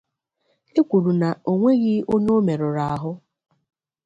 [0.79, 3.11] e kwuru na o nweghị onye o mèrụrụ ahụ.